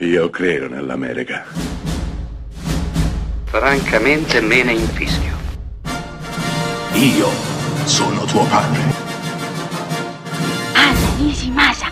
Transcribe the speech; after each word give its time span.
Io 0.00 0.28
credo 0.28 0.68
nell'America. 0.68 1.46
Francamente 3.44 4.42
me 4.42 4.62
ne 4.62 4.72
infischio. 4.72 5.34
Io 6.92 7.30
sono 7.86 8.26
tuo 8.26 8.44
padre. 8.44 8.82
Anna 10.74 11.16
Nishimasa. 11.16 11.86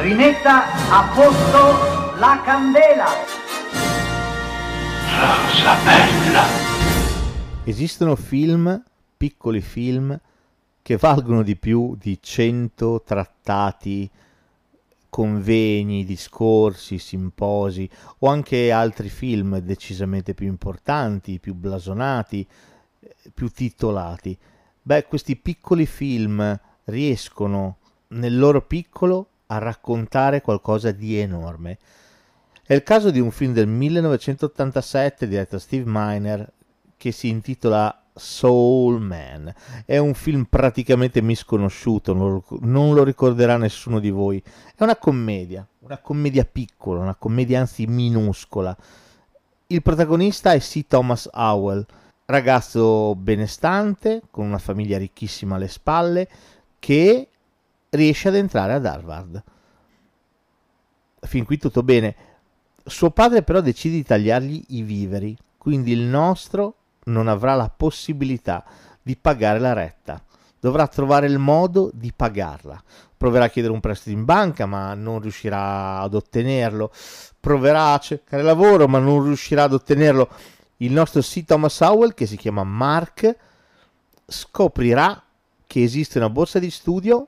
Rimetta 0.00 0.64
a 0.90 1.08
posto 1.14 2.18
la 2.18 2.40
candela. 2.44 3.06
Rosa 5.20 5.76
bella. 5.84 6.44
Esistono 7.62 8.16
film, 8.16 8.82
piccoli 9.16 9.60
film, 9.60 10.18
che 10.82 10.96
valgono 10.96 11.44
di 11.44 11.54
più 11.54 11.94
di 11.96 12.18
100 12.20 13.02
trattati, 13.06 14.10
convegni, 15.12 16.06
discorsi, 16.06 16.96
simposi 16.96 17.86
o 18.20 18.28
anche 18.28 18.72
altri 18.72 19.10
film 19.10 19.58
decisamente 19.58 20.32
più 20.32 20.46
importanti, 20.46 21.38
più 21.38 21.52
blasonati, 21.52 22.48
più 23.34 23.50
titolati. 23.50 24.34
Beh, 24.80 25.04
questi 25.04 25.36
piccoli 25.36 25.84
film 25.84 26.58
riescono 26.84 27.76
nel 28.08 28.38
loro 28.38 28.62
piccolo 28.62 29.26
a 29.48 29.58
raccontare 29.58 30.40
qualcosa 30.40 30.92
di 30.92 31.18
enorme. 31.18 31.76
È 32.64 32.72
il 32.72 32.82
caso 32.82 33.10
di 33.10 33.20
un 33.20 33.32
film 33.32 33.52
del 33.52 33.66
1987 33.66 35.28
diretto 35.28 35.56
da 35.56 35.60
Steve 35.60 35.84
Miner 35.86 36.50
che 36.96 37.12
si 37.12 37.28
intitola 37.28 38.01
Soul 38.14 39.00
Man. 39.00 39.52
È 39.84 39.96
un 39.98 40.14
film 40.14 40.44
praticamente 40.44 41.20
misconosciuto, 41.22 42.12
non 42.12 42.32
lo, 42.32 42.44
non 42.60 42.94
lo 42.94 43.04
ricorderà 43.04 43.56
nessuno 43.56 43.98
di 44.00 44.10
voi. 44.10 44.42
È 44.74 44.82
una 44.82 44.96
commedia, 44.96 45.66
una 45.80 45.98
commedia 45.98 46.44
piccola, 46.44 47.00
una 47.00 47.14
commedia 47.14 47.60
anzi 47.60 47.86
minuscola. 47.86 48.76
Il 49.68 49.82
protagonista 49.82 50.52
è 50.52 50.60
C. 50.60 50.86
Thomas 50.86 51.28
Howell, 51.32 51.84
ragazzo 52.26 53.14
benestante, 53.14 54.22
con 54.30 54.46
una 54.46 54.58
famiglia 54.58 54.98
ricchissima 54.98 55.56
alle 55.56 55.68
spalle, 55.68 56.28
che 56.78 57.28
riesce 57.90 58.28
ad 58.28 58.34
entrare 58.34 58.74
ad 58.74 58.84
Harvard. 58.84 59.42
Fin 61.20 61.44
qui 61.44 61.56
tutto 61.56 61.82
bene. 61.82 62.14
Suo 62.84 63.10
padre 63.10 63.42
però 63.42 63.60
decide 63.60 63.94
di 63.94 64.02
tagliargli 64.02 64.64
i 64.70 64.82
viveri, 64.82 65.36
quindi 65.56 65.92
il 65.92 66.00
nostro 66.00 66.74
non 67.04 67.28
avrà 67.28 67.54
la 67.54 67.68
possibilità 67.68 68.64
di 69.02 69.16
pagare 69.16 69.58
la 69.58 69.72
retta. 69.72 70.22
Dovrà 70.60 70.86
trovare 70.86 71.26
il 71.26 71.38
modo 71.38 71.90
di 71.92 72.12
pagarla. 72.14 72.80
Proverà 73.16 73.46
a 73.46 73.48
chiedere 73.48 73.72
un 73.72 73.80
prestito 73.80 74.16
in 74.16 74.24
banca, 74.24 74.66
ma 74.66 74.94
non 74.94 75.20
riuscirà 75.20 75.98
ad 76.00 76.14
ottenerlo. 76.14 76.92
Proverà 77.40 77.92
a 77.92 77.98
cercare 77.98 78.42
lavoro, 78.42 78.86
ma 78.86 78.98
non 78.98 79.24
riuscirà 79.24 79.64
ad 79.64 79.72
ottenerlo. 79.72 80.28
Il 80.78 80.92
nostro 80.92 81.20
C. 81.20 81.44
Thomas 81.44 81.80
Howell, 81.80 82.14
che 82.14 82.26
si 82.26 82.36
chiama 82.36 82.62
Mark, 82.62 83.36
scoprirà 84.26 85.22
che 85.66 85.82
esiste 85.82 86.18
una 86.18 86.30
borsa 86.30 86.58
di 86.58 86.70
studio 86.70 87.26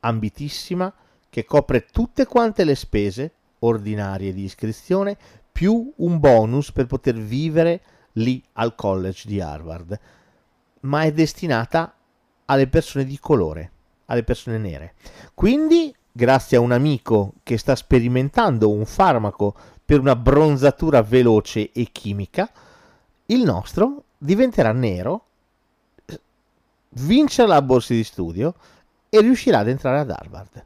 ambitissima 0.00 0.92
che 1.28 1.44
copre 1.44 1.86
tutte 1.86 2.26
quante 2.26 2.64
le 2.64 2.74
spese 2.74 3.32
ordinarie 3.60 4.32
di 4.32 4.44
iscrizione 4.44 5.16
più 5.52 5.92
un 5.96 6.18
bonus 6.18 6.72
per 6.72 6.86
poter 6.86 7.14
vivere 7.14 7.80
lì 8.14 8.42
al 8.54 8.74
college 8.74 9.28
di 9.28 9.40
Harvard, 9.40 9.98
ma 10.80 11.02
è 11.02 11.12
destinata 11.12 11.94
alle 12.46 12.66
persone 12.66 13.04
di 13.04 13.18
colore, 13.18 13.70
alle 14.06 14.24
persone 14.24 14.58
nere. 14.58 14.94
Quindi, 15.34 15.94
grazie 16.10 16.56
a 16.56 16.60
un 16.60 16.72
amico 16.72 17.34
che 17.42 17.58
sta 17.58 17.76
sperimentando 17.76 18.70
un 18.70 18.84
farmaco 18.84 19.54
per 19.84 20.00
una 20.00 20.16
bronzatura 20.16 21.02
veloce 21.02 21.70
e 21.72 21.88
chimica, 21.92 22.50
il 23.26 23.42
nostro 23.42 24.04
diventerà 24.18 24.72
nero, 24.72 25.24
vincerà 26.90 27.48
la 27.48 27.62
borsa 27.62 27.94
di 27.94 28.04
studio 28.04 28.54
e 29.08 29.20
riuscirà 29.20 29.58
ad 29.58 29.68
entrare 29.68 30.00
ad 30.00 30.10
Harvard. 30.10 30.64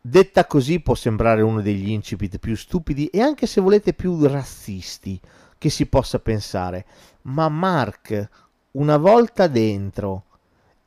Detta 0.00 0.46
così 0.46 0.80
può 0.80 0.94
sembrare 0.94 1.42
uno 1.42 1.60
degli 1.60 1.90
incipit 1.90 2.38
più 2.38 2.56
stupidi 2.56 3.06
e 3.06 3.20
anche 3.20 3.46
se 3.46 3.60
volete 3.60 3.92
più 3.92 4.24
razzisti 4.26 5.20
che 5.58 5.70
si 5.70 5.86
possa 5.86 6.20
pensare, 6.20 6.86
ma 7.22 7.48
Mark, 7.48 8.28
una 8.72 8.96
volta 8.96 9.48
dentro 9.48 10.24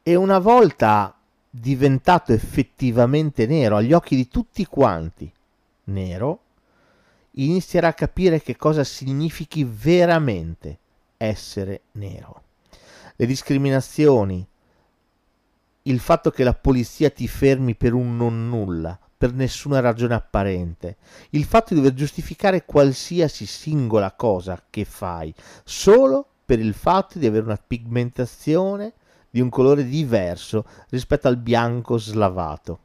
e 0.01 0.15
una 0.15 0.39
volta 0.39 1.15
diventato 1.49 2.31
effettivamente 2.31 3.45
nero 3.45 3.75
agli 3.75 3.93
occhi 3.93 4.15
di 4.15 4.27
tutti 4.27 4.65
quanti, 4.65 5.31
nero, 5.85 6.39
inizierà 7.31 7.89
a 7.89 7.93
capire 7.93 8.41
che 8.41 8.55
cosa 8.55 8.83
significhi 8.83 9.63
veramente 9.63 10.79
essere 11.17 11.81
nero. 11.93 12.43
Le 13.15 13.25
discriminazioni, 13.25 14.45
il 15.83 15.99
fatto 15.99 16.31
che 16.31 16.43
la 16.43 16.53
polizia 16.53 17.09
ti 17.09 17.27
fermi 17.27 17.75
per 17.75 17.93
un 17.93 18.15
non 18.15 18.49
nulla, 18.49 18.97
per 19.21 19.35
nessuna 19.35 19.81
ragione 19.81 20.15
apparente, 20.15 20.97
il 21.31 21.43
fatto 21.43 21.75
di 21.75 21.79
dover 21.79 21.93
giustificare 21.93 22.65
qualsiasi 22.65 23.45
singola 23.45 24.13
cosa 24.13 24.59
che 24.67 24.83
fai 24.83 25.31
solo 25.63 26.25
per 26.43 26.57
il 26.57 26.73
fatto 26.73 27.19
di 27.19 27.27
avere 27.27 27.45
una 27.45 27.61
pigmentazione 27.67 28.93
di 29.29 29.39
un 29.39 29.49
colore 29.49 29.85
diverso 29.85 30.65
rispetto 30.89 31.27
al 31.27 31.37
bianco 31.37 31.99
slavato, 31.99 32.79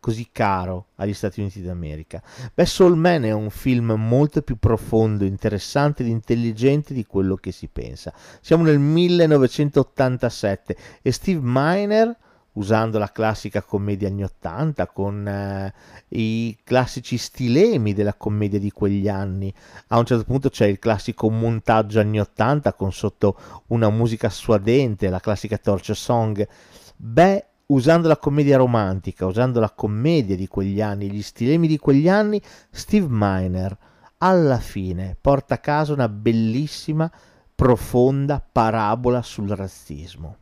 così 0.00 0.30
caro 0.32 0.86
agli 0.96 1.14
Stati 1.14 1.38
Uniti 1.38 1.62
d'America. 1.62 2.20
Beh, 2.52 2.66
Soul 2.66 2.96
Man 2.96 3.22
è 3.22 3.30
un 3.30 3.50
film 3.50 3.92
molto 3.96 4.42
più 4.42 4.56
profondo, 4.58 5.24
interessante 5.24 6.02
ed 6.02 6.08
intelligente 6.08 6.92
di 6.92 7.06
quello 7.06 7.36
che 7.36 7.52
si 7.52 7.68
pensa. 7.68 8.12
Siamo 8.40 8.64
nel 8.64 8.80
1987 8.80 10.76
e 11.00 11.12
Steve 11.12 11.38
Miner 11.40 12.18
usando 12.54 12.98
la 12.98 13.10
classica 13.12 13.62
commedia 13.62 14.08
anni 14.08 14.24
80 14.24 14.86
con 14.88 15.26
eh, 15.26 15.72
i 16.08 16.56
classici 16.64 17.16
stilemi 17.16 17.92
della 17.94 18.14
commedia 18.14 18.58
di 18.58 18.70
quegli 18.70 19.08
anni. 19.08 19.52
A 19.88 19.98
un 19.98 20.04
certo 20.04 20.24
punto 20.24 20.48
c'è 20.48 20.66
il 20.66 20.78
classico 20.78 21.30
montaggio 21.30 22.00
anni 22.00 22.20
80 22.20 22.72
con 22.74 22.92
sotto 22.92 23.36
una 23.68 23.90
musica 23.90 24.28
suadente, 24.28 25.08
la 25.08 25.20
classica 25.20 25.58
torture 25.58 25.94
song. 25.94 26.46
Beh, 26.96 27.44
usando 27.66 28.08
la 28.08 28.16
commedia 28.16 28.56
romantica, 28.56 29.26
usando 29.26 29.60
la 29.60 29.70
commedia 29.70 30.36
di 30.36 30.48
quegli 30.48 30.80
anni, 30.80 31.10
gli 31.10 31.22
stilemi 31.22 31.66
di 31.66 31.78
quegli 31.78 32.08
anni, 32.08 32.40
Steve 32.70 33.06
Miner 33.08 33.76
alla 34.22 34.58
fine 34.58 35.16
porta 35.18 35.54
a 35.54 35.58
casa 35.58 35.92
una 35.92 36.08
bellissima, 36.08 37.10
profonda 37.54 38.40
parabola 38.40 39.22
sul 39.22 39.48
razzismo. 39.48 40.36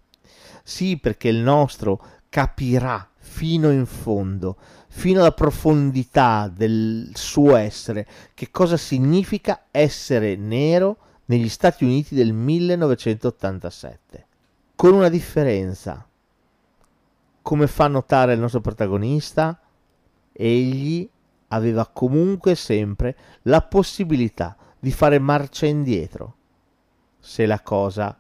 Sì, 0.63 0.99
perché 0.99 1.29
il 1.29 1.39
nostro 1.39 2.03
capirà 2.29 3.09
fino 3.17 3.71
in 3.71 3.87
fondo, 3.87 4.57
fino 4.89 5.21
alla 5.21 5.33
profondità 5.33 6.51
del 6.53 7.11
suo 7.15 7.57
essere, 7.57 8.07
che 8.35 8.51
cosa 8.51 8.77
significa 8.77 9.67
essere 9.71 10.37
nero 10.37 10.97
negli 11.27 11.49
Stati 11.49 11.85
Uniti 11.85 12.15
del 12.15 12.33
1987. 12.33 14.27
Con 14.75 14.95
una 14.95 15.09
differenza. 15.09 16.07
Come 17.43 17.67
fa 17.67 17.89
notare 17.89 18.35
il 18.35 18.41
nostro 18.41 18.61
protagonista, 18.61 19.59
egli 20.33 21.09
aveva 21.49 21.87
comunque 21.87 22.55
sempre 22.55 23.17
la 23.43 23.63
possibilità 23.63 24.57
di 24.79 24.93
fare 24.93 25.19
marcia 25.19 25.67
indietro 25.67 26.37
se 27.19 27.47
la 27.47 27.61
cosa 27.61 28.17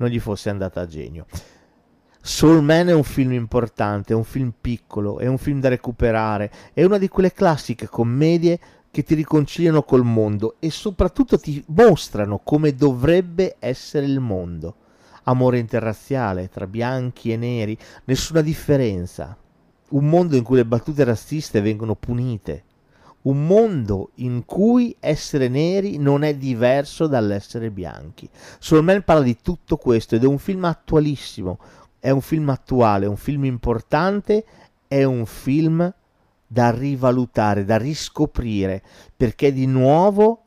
non 0.00 0.08
gli 0.08 0.18
fosse 0.18 0.50
andata 0.50 0.80
a 0.80 0.86
genio. 0.86 1.26
Soul 2.22 2.62
Man 2.62 2.88
è 2.88 2.92
un 2.92 3.02
film 3.02 3.32
importante, 3.32 4.12
è 4.12 4.16
un 4.16 4.24
film 4.24 4.52
piccolo, 4.58 5.18
è 5.20 5.26
un 5.26 5.38
film 5.38 5.60
da 5.60 5.68
recuperare, 5.68 6.50
è 6.74 6.84
una 6.84 6.98
di 6.98 7.08
quelle 7.08 7.32
classiche 7.32 7.88
commedie 7.88 8.58
che 8.90 9.02
ti 9.02 9.14
riconciliano 9.14 9.82
col 9.82 10.04
mondo 10.04 10.56
e 10.58 10.70
soprattutto 10.70 11.38
ti 11.38 11.62
mostrano 11.68 12.40
come 12.42 12.74
dovrebbe 12.74 13.56
essere 13.58 14.06
il 14.06 14.20
mondo. 14.20 14.76
Amore 15.24 15.58
interrazziale 15.58 16.48
tra 16.48 16.66
bianchi 16.66 17.32
e 17.32 17.36
neri, 17.36 17.76
nessuna 18.04 18.40
differenza. 18.40 19.36
Un 19.90 20.08
mondo 20.08 20.36
in 20.36 20.42
cui 20.42 20.56
le 20.56 20.66
battute 20.66 21.04
razziste 21.04 21.60
vengono 21.60 21.94
punite. 21.94 22.64
Un 23.22 23.46
mondo 23.46 24.10
in 24.16 24.44
cui 24.44 24.96
essere 24.98 25.48
neri 25.48 25.98
non 25.98 26.22
è 26.22 26.34
diverso 26.34 27.06
dall'essere 27.06 27.70
bianchi. 27.70 28.28
Soul 28.58 29.02
parla 29.04 29.22
di 29.22 29.36
tutto 29.42 29.76
questo 29.76 30.14
ed 30.14 30.24
è 30.24 30.26
un 30.26 30.38
film 30.38 30.64
attualissimo, 30.64 31.58
è 31.98 32.10
un 32.10 32.22
film 32.22 32.48
attuale, 32.48 33.06
un 33.06 33.16
film 33.16 33.44
importante, 33.44 34.44
è 34.88 35.04
un 35.04 35.26
film 35.26 35.92
da 36.46 36.70
rivalutare, 36.70 37.64
da 37.64 37.76
riscoprire, 37.76 38.82
perché 39.16 39.52
di 39.52 39.66
nuovo 39.66 40.42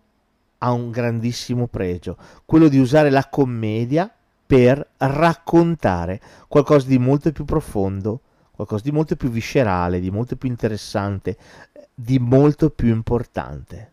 ha 0.57 0.71
un 0.71 0.91
grandissimo 0.91 1.67
pregio, 1.67 2.17
quello 2.45 2.67
di 2.67 2.79
usare 2.79 3.09
la 3.09 3.27
commedia 3.29 4.11
per 4.45 4.85
raccontare 4.97 6.19
qualcosa 6.47 6.87
di 6.87 6.97
molto 6.97 7.31
più 7.31 7.45
profondo, 7.45 8.21
qualcosa 8.51 8.83
di 8.83 8.91
molto 8.91 9.15
più 9.15 9.29
viscerale, 9.29 9.99
di 9.99 10.11
molto 10.11 10.35
più 10.35 10.49
interessante, 10.49 11.37
di 11.93 12.19
molto 12.19 12.69
più 12.69 12.89
importante. 12.89 13.92